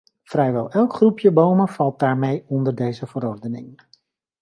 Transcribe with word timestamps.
Vrijwel 0.23 0.71
elk 0.71 0.93
groepje 0.93 1.31
bomen 1.31 1.67
valt 1.67 1.99
daarmee 1.99 2.43
onder 2.47 2.75
deze 2.75 3.07
verordening. 3.07 3.81